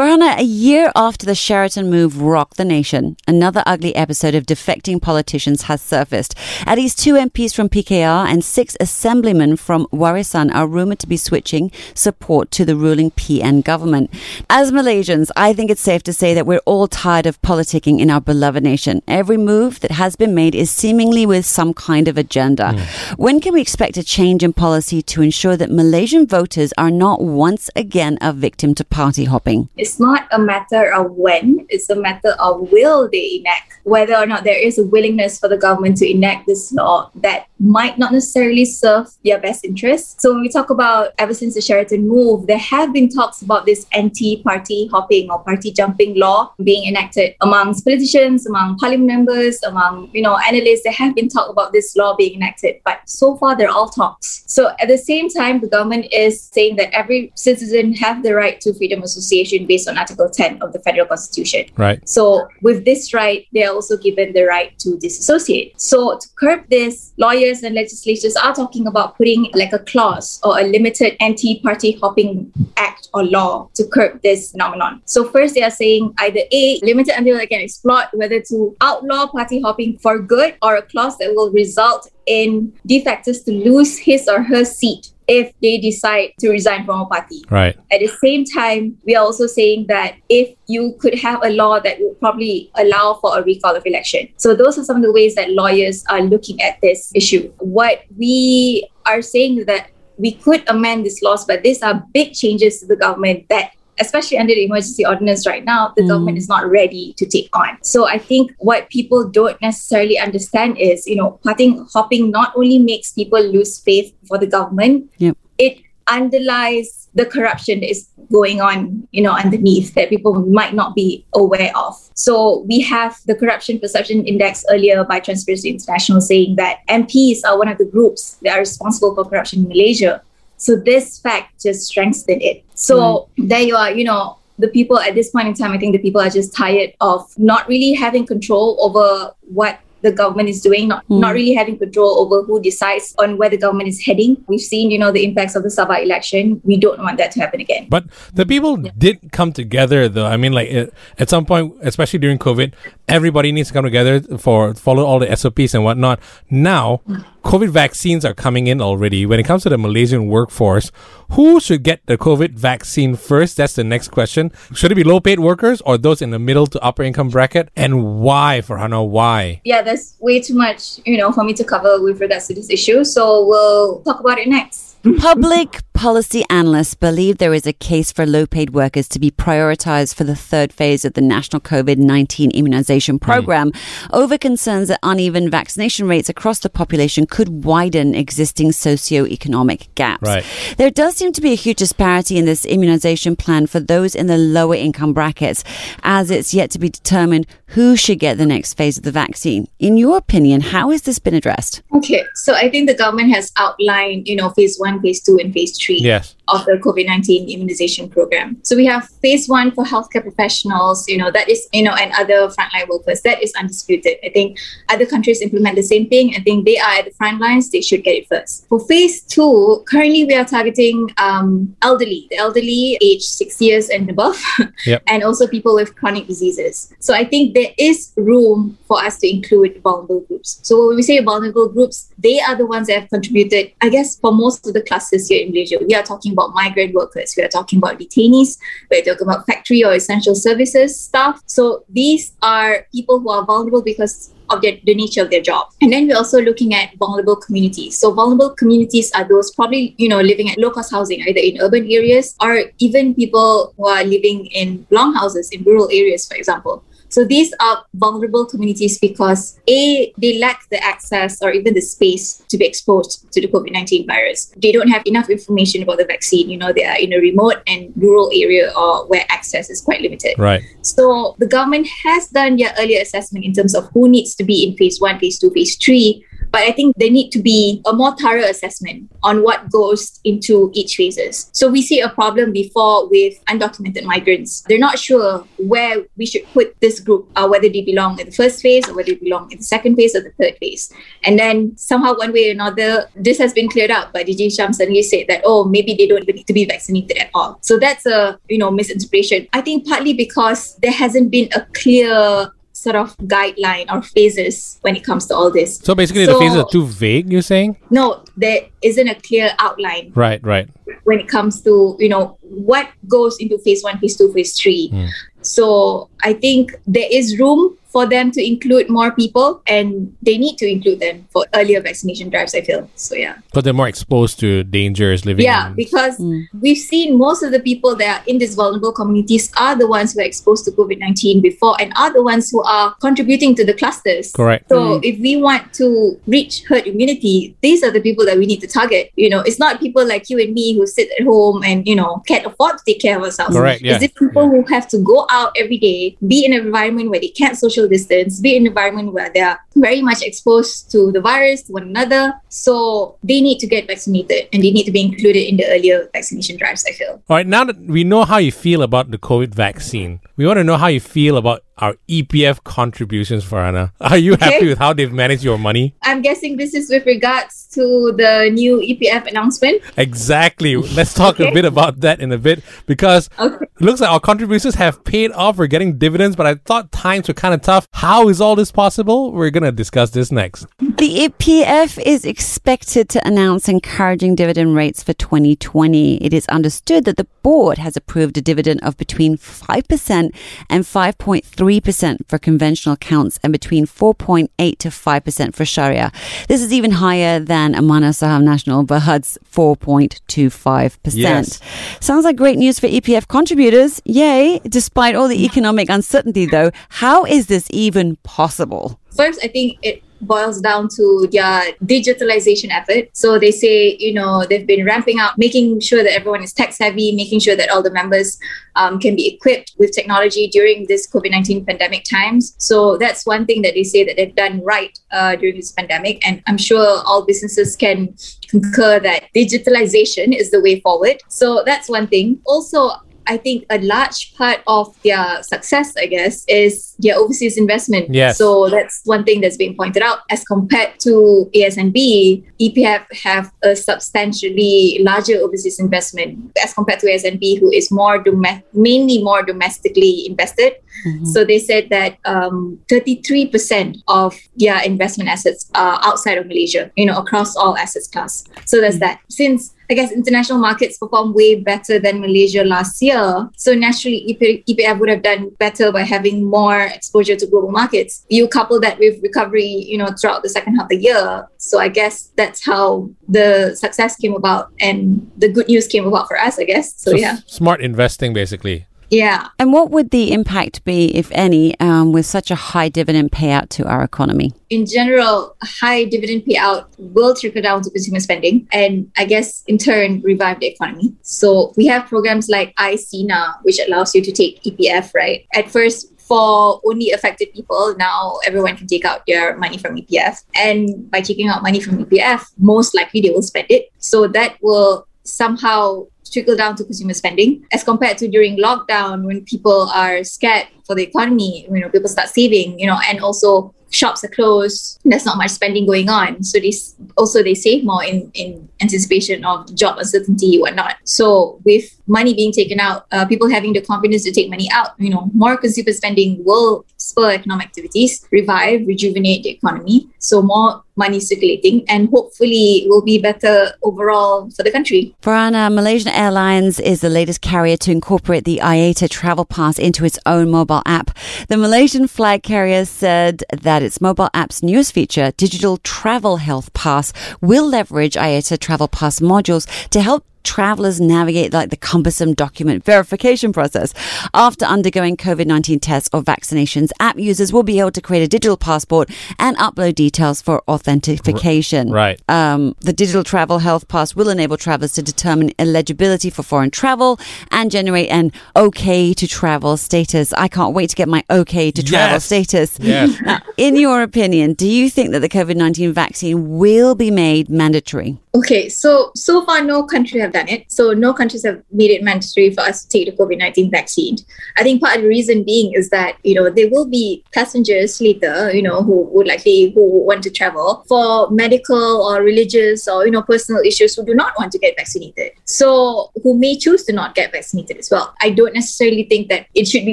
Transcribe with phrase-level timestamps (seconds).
[0.00, 4.44] First, Farhana, a year after the Sheraton move rocked the nation, another ugly episode of
[4.44, 6.34] defecting politicians has surfaced.
[6.66, 11.16] At least two MPs from PKR and six assemblymen from Warisan are rumored to be
[11.16, 14.10] switching support to the ruling PN government.
[14.48, 18.10] As Malaysians, I think it's safe to say that we're all tired of politicking in
[18.10, 19.02] our beloved nation.
[19.08, 22.74] Every move that has been made is seemingly with some kind of agenda.
[22.74, 23.18] Mm.
[23.18, 27.22] When can we expect a change in policy to ensure that Malaysian voters are not
[27.22, 29.68] once again a victim to party hopping?
[29.76, 33.80] It's not a matter of when, it's a matter of will they enact.
[33.84, 37.46] Whether or not there is a willingness for the government to enact this law that
[37.58, 40.22] might not necessarily serve their best interests.
[40.22, 43.66] So when we talk about ever since the Sheraton move, there have been talks about
[43.66, 50.10] this anti-party hopping or party jumping law being enacted amongst politicians, among parliament members, among
[50.12, 50.82] you know analysts.
[50.84, 54.44] There have been talk about this law being enacted, but so far they're all talks.
[54.46, 58.60] So at the same time, the government is saying that every citizen have the right
[58.60, 61.66] to freedom of association based on Article 10 of the Federal Constitution.
[61.76, 62.06] Right.
[62.08, 65.80] So with this right, they are also given the right to disassociate.
[65.80, 70.58] So to curb this, lawyers and legislators are talking about putting like a clause or
[70.58, 75.02] a limited anti-party hopping act or law to curb this phenomenon.
[75.04, 79.26] So first they are saying either A, limited until they can explore whether to outlaw
[79.26, 84.28] party hopping for good or a clause that will result in defectors to lose his
[84.28, 87.44] or her seat if they decide to resign from a party.
[87.48, 87.76] Right.
[87.92, 91.78] At the same time, we are also saying that if you could have a law
[91.78, 94.28] that would probably allow for a recall of election.
[94.38, 97.52] So those are some of the ways that lawyers are looking at this issue.
[97.58, 102.80] What we are saying that we could amend these laws, but these are big changes
[102.80, 106.08] to the government that especially under the emergency ordinance right now, the mm.
[106.08, 107.78] government is not ready to take on.
[107.82, 112.78] So I think what people don't necessarily understand is, you know, party hopping not only
[112.78, 115.36] makes people lose faith for the government, yep.
[115.58, 115.78] it
[116.08, 121.24] underlies the corruption that is going on, you know, underneath that people might not be
[121.34, 121.96] aware of.
[122.14, 127.58] So we have the corruption perception index earlier by Transparency International saying that MPs are
[127.58, 130.22] one of the groups that are responsible for corruption in Malaysia.
[130.60, 132.64] So this fact just strengthened it.
[132.74, 133.48] So mm.
[133.48, 135.98] there you are, you know, the people at this point in time, I think the
[135.98, 140.88] people are just tired of not really having control over what the government is doing,
[140.88, 141.20] not, mm.
[141.20, 144.42] not really having control over who decides on where the government is heading.
[144.48, 146.60] We've seen, you know, the impacts of the Sabah election.
[146.64, 147.86] We don't want that to happen again.
[147.88, 148.04] But
[148.34, 148.92] the people yeah.
[148.96, 150.26] did come together, though.
[150.26, 150.70] I mean, like
[151.18, 152.74] at some point, especially during COVID,
[153.08, 156.20] everybody needs to come together for follow all the SOPs and whatnot.
[156.50, 157.24] Now, mm.
[157.42, 159.24] COVID vaccines are coming in already.
[159.26, 160.92] When it comes to the Malaysian workforce,
[161.32, 163.56] who should get the COVID vaccine first?
[163.56, 164.52] That's the next question.
[164.74, 167.70] Should it be low paid workers or those in the middle to upper income bracket?
[167.76, 169.08] And why, Farhana?
[169.08, 169.62] Why?
[169.64, 172.70] Yeah, there's way too much, you know, for me to cover with regards to this
[172.70, 173.04] issue.
[173.04, 174.96] So we'll talk about it next.
[175.18, 180.14] Public policy analysts believe there is a case for low paid workers to be prioritized
[180.14, 183.24] for the third phase of the national COVID 19 immunization hmm.
[183.30, 184.08] program mm.
[184.10, 190.22] over concerns that uneven vaccination rates across the population could widen existing socio-economic gaps.
[190.22, 190.42] Right.
[190.78, 194.26] There does seem to be a huge disparity in this immunization plan for those in
[194.26, 195.64] the lower income brackets,
[196.02, 199.68] as it's yet to be determined who should get the next phase of the vaccine.
[199.78, 201.82] In your opinion, how has this been addressed?
[201.94, 205.52] Okay, so I think the government has outlined, you know, phase one, phase two, and
[205.52, 206.36] phase three yes.
[206.52, 208.58] Of the COVID 19 immunization program.
[208.62, 212.12] So we have phase one for healthcare professionals, you know, that is, you know, and
[212.12, 213.22] other frontline workers.
[213.22, 214.18] That is undisputed.
[214.24, 214.58] I think
[214.88, 216.34] other countries implement the same thing.
[216.36, 218.66] I think they are at the front lines, they should get it first.
[218.68, 224.08] For phase two, currently we are targeting um, elderly, the elderly aged six years and
[224.10, 224.40] above,
[224.86, 225.02] yep.
[225.06, 226.92] and also people with chronic diseases.
[226.98, 230.60] So I think there is room for us to include vulnerable groups.
[230.62, 234.18] So when we say vulnerable groups, they are the ones that have contributed, I guess,
[234.18, 235.78] for most of the clusters here in Malaysia.
[235.80, 238.58] We are talking about migrant workers, we are talking about detainees,
[238.90, 241.42] we're talking about factory or essential services staff.
[241.46, 245.68] So these are people who are vulnerable because of their, the nature of their job.
[245.80, 247.96] And then we're also looking at vulnerable communities.
[247.98, 251.60] So vulnerable communities are those probably, you know, living at low cost housing, either in
[251.60, 256.82] urban areas or even people who are living in longhouses in rural areas, for example.
[257.10, 262.42] So these are vulnerable communities because A, they lack the access or even the space
[262.48, 264.54] to be exposed to the COVID 19 virus.
[264.56, 266.48] They don't have enough information about the vaccine.
[266.48, 270.00] You know, they are in a remote and rural area or where access is quite
[270.00, 270.38] limited.
[270.38, 270.62] Right.
[270.82, 274.64] So the government has done their earlier assessment in terms of who needs to be
[274.64, 277.92] in phase one, phase two, phase three But I think there need to be a
[277.92, 281.50] more thorough assessment on what goes into each phases.
[281.52, 284.62] So we see a problem before with undocumented migrants.
[284.68, 288.32] They're not sure where we should put this group, uh, whether they belong in the
[288.32, 290.92] first phase or whether they belong in the second phase or the third phase.
[291.24, 294.12] And then somehow, one way or another, this has been cleared up.
[294.12, 297.18] But DJ Sham suddenly said that, oh, maybe they don't even need to be vaccinated
[297.18, 297.58] at all.
[297.62, 299.48] So that's a you know misinterpretation.
[299.52, 304.96] I think partly because there hasn't been a clear sort of guideline or phases when
[304.96, 305.76] it comes to all this.
[305.78, 307.30] So basically, so, the phases are too vague.
[307.30, 307.76] You're saying?
[307.90, 310.12] No, there isn't a clear outline.
[310.14, 310.68] Right, right.
[311.04, 314.90] When it comes to you know what goes into phase one, phase two, phase three.
[314.92, 315.08] Mm.
[315.42, 320.56] So I think there is room for them to include more people and they need
[320.56, 324.38] to include them for earlier vaccination drives i feel so yeah because they're more exposed
[324.38, 325.74] to dangers living yeah in...
[325.74, 326.44] because mm.
[326.60, 330.12] we've seen most of the people that are in these vulnerable communities are the ones
[330.12, 333.74] who are exposed to covid-19 before and are the ones who are contributing to the
[333.74, 335.04] clusters correct so mm.
[335.04, 338.66] if we want to reach herd immunity these are the people that we need to
[338.66, 341.86] target you know it's not people like you and me who sit at home and
[341.86, 343.94] you know can't afford to take care of ourselves correct yeah.
[343.94, 344.50] it's the people yeah.
[344.50, 347.79] who have to go out every day be in an environment where they can't social
[347.80, 351.62] social distance, be in an environment where they are very much exposed to the virus,
[351.64, 352.34] to one another.
[352.48, 356.08] So they need to get vaccinated and they need to be included in the earlier
[356.12, 357.22] vaccination drives, I feel.
[357.28, 360.58] All right, now that we know how you feel about the COVID vaccine, we want
[360.58, 363.92] to know how you feel about our EPF contributions, Farhana.
[364.00, 364.52] Are you okay.
[364.52, 365.94] happy with how they've managed your money?
[366.02, 369.82] I'm guessing this is with regards to the new EPF announcement.
[369.96, 370.76] Exactly.
[370.76, 371.50] Let's talk okay.
[371.50, 373.64] a bit about that in a bit because okay.
[373.64, 375.56] it looks like our contributions have paid off.
[375.56, 377.88] We're getting dividends, but I thought times were kind of tough.
[377.92, 379.32] How is all this possible?
[379.32, 380.66] We're going to discuss this next.
[381.00, 386.22] The EPF is expected to announce encouraging dividend rates for 2020.
[386.22, 390.30] It is understood that the board has approved a dividend of between 5%
[390.68, 396.12] and 5.3% for conventional accounts and between 4.8 to 5% for Sharia.
[396.48, 400.98] This is even higher than Amanah Saham Nasional Berhad's 4.25%.
[401.14, 401.60] Yes.
[402.00, 404.02] Sounds like great news for EPF contributors.
[404.04, 404.60] Yay.
[404.68, 409.00] Despite all the economic uncertainty, though, how is this even possible?
[409.16, 413.08] First, I think it boils down to their digitalization effort.
[413.12, 416.72] So they say, you know, they've been ramping up, making sure that everyone is tech
[416.72, 418.38] savvy, making sure that all the members
[418.76, 422.54] um, can be equipped with technology during this COVID 19 pandemic times.
[422.58, 426.26] So that's one thing that they say that they've done right uh, during this pandemic.
[426.26, 428.14] And I'm sure all businesses can
[428.48, 431.22] concur that digitalization is the way forward.
[431.28, 432.40] So that's one thing.
[432.44, 432.90] Also,
[433.26, 438.12] I think a large part of their success, I guess, is their overseas investment.
[438.12, 438.38] Yes.
[438.38, 440.20] So that's one thing that's being pointed out.
[440.30, 447.60] As compared to ASNB, EPF have a substantially larger overseas investment as compared to ASNB,
[447.60, 450.74] who is more dom- mainly more domestically invested.
[451.06, 451.24] Mm-hmm.
[451.26, 457.06] So they said that um, 33% of their investment assets are outside of Malaysia, you
[457.06, 458.44] know, across all assets class.
[458.66, 459.00] So there's mm-hmm.
[459.00, 459.20] that.
[459.28, 463.50] Since I guess international markets performed way better than Malaysia last year.
[463.56, 468.24] So naturally, EPF would have done better by having more exposure to global markets.
[468.28, 471.48] You couple that with recovery, you know, throughout the second half of the year.
[471.58, 476.28] So I guess that's how the success came about and the good news came about
[476.28, 476.94] for us, I guess.
[476.94, 477.38] So, so yeah.
[477.46, 478.86] Smart investing, basically.
[479.10, 479.48] Yeah.
[479.58, 483.68] And what would the impact be, if any, um, with such a high dividend payout
[483.70, 484.52] to our economy?
[484.70, 489.78] In general, high dividend payout will trickle down to consumer spending and I guess in
[489.78, 491.14] turn revive the economy.
[491.22, 495.44] So we have programs like i-Sinar, which allows you to take EPF, right?
[495.54, 500.44] At first, for only affected people, now everyone can take out their money from EPF.
[500.54, 503.90] And by taking out money from EPF, most likely they will spend it.
[503.98, 507.64] So that will somehow trickle down to consumer spending.
[507.72, 512.08] As compared to during lockdown when people are scared for the economy you know people
[512.08, 516.42] start saving you know and also shops are closed there's not much spending going on
[516.42, 516.72] so they
[517.16, 522.52] also they save more in in anticipation of job uncertainty whatnot so with money being
[522.52, 525.92] taken out uh, people having the confidence to take money out you know more consumer
[525.92, 532.84] spending will spur economic activities revive rejuvenate the economy so more money circulating and hopefully
[532.88, 535.14] will be better overall for the country.
[535.22, 540.18] Farhana, Malaysian Airlines is the latest carrier to incorporate the IATA travel pass into its
[540.26, 541.08] own mobile app.
[541.48, 547.12] The Malaysian flag carrier said that its mobile app's newest feature, Digital Travel Health Pass,
[547.40, 553.52] will leverage IATA travel pass modules to help travelers navigate like the cumbersome document verification
[553.52, 553.92] process.
[554.34, 558.28] After undergoing COVID 19 tests or vaccinations, app users will be able to create a
[558.28, 561.90] digital passport and upload details for authentication.
[561.90, 562.20] Right.
[562.28, 567.18] Um, the digital travel health pass will enable travelers to determine eligibility for foreign travel
[567.50, 570.32] and generate an okay to travel status.
[570.34, 572.24] I can't wait to get my okay to travel Yes.
[572.24, 572.78] status.
[572.80, 573.10] Yes.
[573.30, 577.48] Now, in your opinion, do you think that the COVID 19 vaccine will be made
[577.48, 578.18] mandatory?
[578.32, 580.70] Okay, so so far no country have done it.
[580.70, 584.18] So no countries have made it mandatory for us to take the COVID nineteen vaccine.
[584.56, 588.00] I think part of the reason being is that you know there will be passengers
[588.00, 593.04] later, you know, who would likely who want to travel for medical or religious or
[593.04, 595.32] you know personal issues who do not want to get vaccinated.
[595.44, 598.14] So who may choose to not get vaccinated as well.
[598.22, 599.92] I don't necessarily think that it should be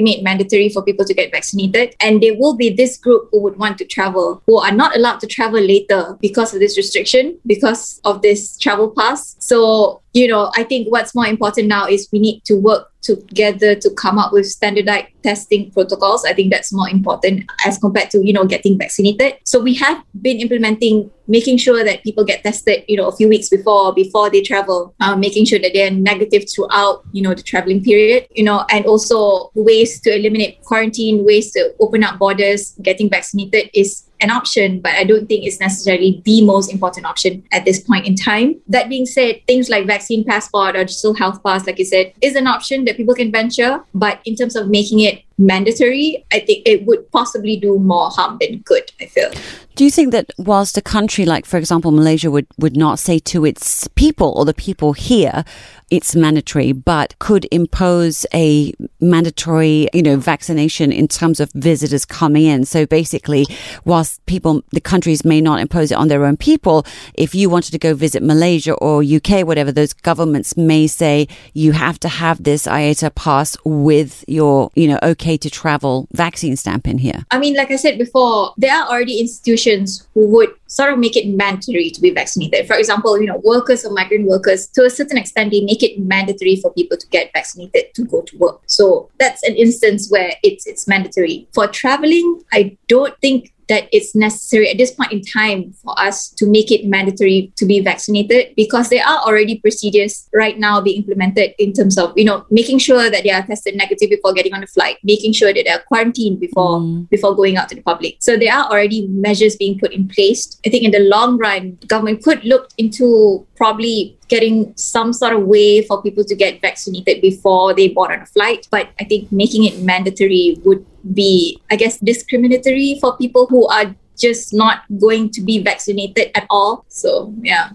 [0.00, 1.96] made mandatory for people to get vaccinated.
[1.98, 5.18] And there will be this group who would want to travel who are not allowed
[5.20, 8.27] to travel later because of this restriction, because of this
[8.60, 9.36] travel pass.
[9.38, 13.74] So, you know, I think what's more important now is we need to work together
[13.74, 16.24] to come up with standardized testing protocols.
[16.24, 19.38] I think that's more important as compared to, you know, getting vaccinated.
[19.44, 23.28] So we have been implementing making sure that people get tested, you know, a few
[23.28, 27.42] weeks before before they travel, uh, making sure that they're negative throughout, you know, the
[27.42, 32.74] traveling period, you know, and also ways to eliminate quarantine, ways to open up borders,
[32.82, 37.44] getting vaccinated is an option, but I don't think it's necessarily the most important option
[37.52, 38.60] at this point in time.
[38.66, 42.34] That being said, things like vaccine passport or digital health pass, like you said, is
[42.34, 43.84] an option that people can venture.
[43.94, 48.38] But in terms of making it mandatory, I think it would possibly do more harm
[48.40, 49.30] than good, I feel.
[49.76, 53.20] Do you think that whilst a country like, for example, Malaysia would, would not say
[53.20, 55.44] to its people or the people here,
[55.90, 62.44] it's mandatory, but could impose a mandatory, you know, vaccination in terms of visitors coming
[62.44, 62.64] in.
[62.64, 63.46] So basically,
[63.84, 67.70] whilst people, the countries may not impose it on their own people, if you wanted
[67.70, 72.42] to go visit Malaysia or UK, whatever, those governments may say you have to have
[72.42, 77.24] this IATA pass with your, you know, okay to travel vaccine stamp in here.
[77.30, 81.16] I mean, like I said before, there are already institutions who would sort of make
[81.16, 82.66] it mandatory to be vaccinated.
[82.66, 85.98] For example, you know, workers or migrant workers, to a certain extent, they make it
[86.00, 88.60] mandatory for people to get vaccinated to go to work.
[88.66, 91.46] So that's an instance where it's it's mandatory.
[91.52, 96.30] For traveling, I don't think that it's necessary at this point in time for us
[96.30, 100.98] to make it mandatory to be vaccinated because there are already procedures right now being
[100.98, 104.54] implemented in terms of you know making sure that they are tested negative before getting
[104.54, 107.08] on the flight making sure that they are quarantined before Mm.
[107.10, 108.16] before going out to the public.
[108.20, 110.58] So there are already measures being put in place.
[110.66, 115.32] I think in the long run the government could look into probably getting some sort
[115.32, 118.66] of way for people to get vaccinated before they board on a flight.
[118.70, 120.84] But i think making it mandatory would
[121.14, 126.46] be i guess discriminatory for people who are just not going to be vaccinated at
[126.50, 127.70] all so yeah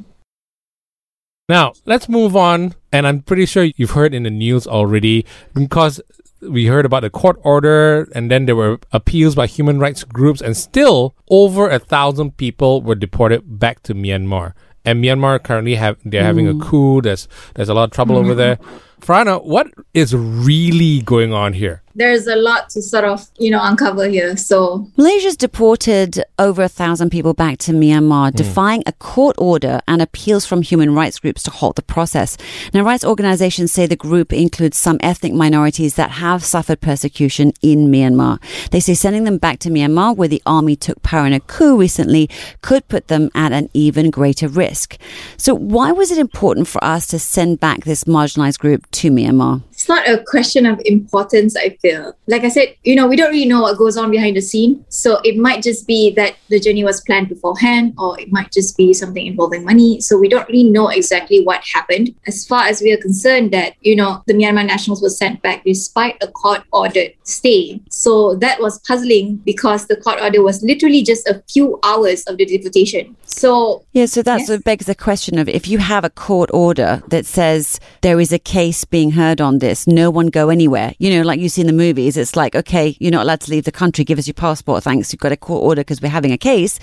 [1.49, 2.73] Now, let's move on.
[2.91, 6.01] And I'm pretty sure you've heard in the news already because
[6.41, 10.41] we heard about the court order and then there were appeals by human rights groups,
[10.41, 14.53] and still over a thousand people were deported back to Myanmar.
[14.85, 16.61] And Myanmar currently have they're having a mm.
[16.61, 17.01] coup.
[17.01, 18.37] There's there's a lot of trouble over mm-hmm.
[18.37, 18.57] there.
[19.03, 21.83] Farhana, what is really going on here?
[21.95, 26.69] there's a lot to sort of you know uncover here so Malaysia's deported over a
[26.69, 28.35] thousand people back to Myanmar, hmm.
[28.35, 32.37] defying a court order and appeals from human rights groups to halt the process.
[32.73, 37.87] Now, rights organizations say the group includes some ethnic minorities that have suffered persecution in
[37.87, 38.41] Myanmar.
[38.71, 41.77] They say sending them back to Myanmar, where the army took power in a coup
[41.77, 42.29] recently,
[42.61, 44.97] could put them at an even greater risk.
[45.37, 49.61] So, why was it important for us to send back this marginalized group to Myanmar?
[49.83, 52.15] It's not a question of importance i feel.
[52.27, 54.85] Like i said you know we don't really know what goes on behind the scene.
[54.87, 58.77] So it might just be that the journey was planned beforehand or it might just
[58.77, 59.99] be something involving money.
[59.99, 62.15] So we don't really know exactly what happened.
[62.27, 65.65] As far as we are concerned that you know the myanmar nationals were sent back
[65.65, 67.81] despite a court ordered stay.
[67.89, 72.37] So that was puzzling because the court order was literally just a few hours of
[72.37, 73.17] the deportation.
[73.25, 74.47] So Yeah, so that Yes.
[74.47, 78.19] sort of begs the question of if you have a court order that says there
[78.25, 80.93] is a case being heard on this, no one go anywhere.
[80.99, 83.51] You know, like you see in the movies, it's like, okay, you're not allowed to
[83.51, 84.03] leave the country.
[84.03, 84.83] Give us your passport.
[84.83, 85.11] Thanks.
[85.11, 86.79] You've got a court order because we're having a case.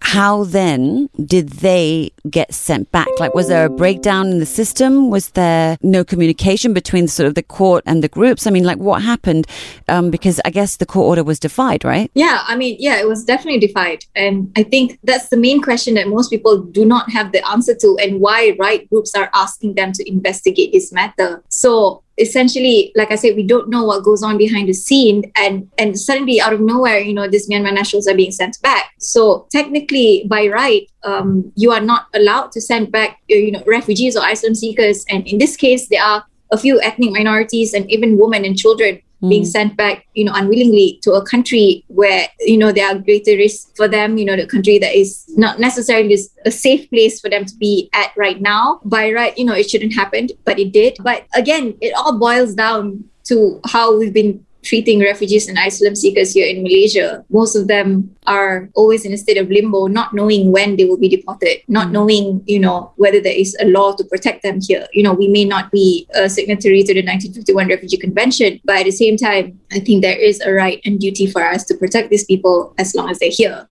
[0.00, 3.06] How then did they get sent back?
[3.20, 5.10] Like, was there a breakdown in the system?
[5.10, 8.46] Was there no communication between sort of the court and the groups?
[8.46, 9.46] I mean, like, what happened?
[9.88, 12.10] Um, because I guess the court order was defied, right?
[12.14, 14.04] Yeah, I mean, yeah, it was definitely defied.
[14.16, 17.74] And I think that's the main question that most people do not have the answer
[17.76, 21.44] to, and why right groups are asking them to investigate this matter.
[21.48, 25.70] So, essentially, like I said, we don't know what goes on behind the scene, and
[25.78, 28.92] and suddenly out of nowhere, you know, these Myanmar nationals are being sent back.
[28.98, 34.16] So technically, by right, um, you are not allowed to send back, you know, refugees
[34.16, 38.18] or asylum seekers, and in this case, there are a few ethnic minorities and even
[38.18, 39.46] women and children being Mm.
[39.46, 43.70] sent back, you know, unwillingly to a country where, you know, there are greater risks
[43.76, 47.44] for them, you know, the country that is not necessarily a safe place for them
[47.44, 48.80] to be at right now.
[48.84, 50.96] By right, you know, it shouldn't happen, but it did.
[51.02, 56.32] But again, it all boils down to how we've been treating refugees and asylum seekers
[56.32, 57.24] here in Malaysia.
[57.30, 60.96] Most of them are always in a state of limbo, not knowing when they will
[60.96, 61.92] be deported, not mm.
[61.92, 64.86] knowing, you know, whether there is a law to protect them here.
[64.92, 68.84] You know, we may not be a signatory to the 1951 Refugee Convention, but at
[68.84, 72.10] the same time, I think there is a right and duty for us to protect
[72.10, 73.68] these people as long as they're here.